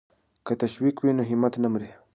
[0.45, 1.89] که تشویق وي نو همت نه مري.